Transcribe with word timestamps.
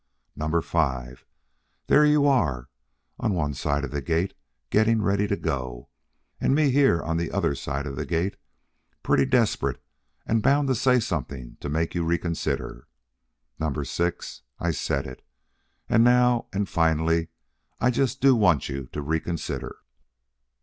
Number 0.35 0.61
five, 0.63 1.23
there 1.85 2.03
you 2.03 2.25
are 2.25 2.69
on 3.19 3.35
one 3.35 3.53
side 3.53 3.83
the 3.83 4.01
gate 4.01 4.33
getting 4.71 4.99
ready 4.99 5.27
to 5.27 5.37
go, 5.37 5.89
and 6.39 6.55
me 6.55 6.71
here 6.71 7.03
on 7.03 7.17
the 7.17 7.31
other 7.31 7.53
side 7.53 7.85
the 7.85 8.05
gate 8.07 8.35
pretty 9.03 9.27
desperate 9.27 9.79
and 10.25 10.41
bound 10.41 10.67
to 10.69 10.73
say 10.73 10.99
something 10.99 11.55
to 11.59 11.69
make 11.69 11.93
you 11.93 12.03
reconsider. 12.03 12.87
Number 13.59 13.85
six, 13.85 14.41
I 14.57 14.71
said 14.71 15.05
it. 15.05 15.23
And 15.87 16.03
now 16.03 16.47
and 16.51 16.67
finally, 16.67 17.27
I 17.79 17.91
just 17.91 18.21
do 18.21 18.35
want 18.35 18.69
you 18.69 18.87
to 18.93 19.01
reconsider." 19.03 19.81